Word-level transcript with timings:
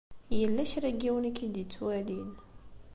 Yella 0.39 0.63
kra 0.71 0.89
n 0.91 0.97
yiwen 1.01 1.29
i 1.29 1.31
k-id-ittwalin. 1.31 2.31